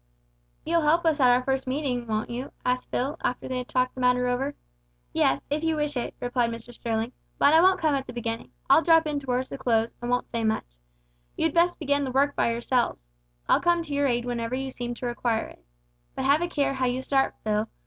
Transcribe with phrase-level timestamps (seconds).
[0.65, 3.93] "You'll help us at our first meeting, won't you?" asked Phil, after they had talked
[3.93, 4.55] the matter over.
[5.13, 7.11] "Yes, if you wish it," replied Mr Sterling.
[7.37, 8.49] "But I won't come at the beginning.
[8.67, 10.65] I'll drop in towards the close, and won't say much.
[11.37, 13.05] You'd best begin the work by yourselves.
[13.47, 15.63] I'll come to your aid whenever you seem to require it.
[16.15, 17.69] But have a care how you start, Phil.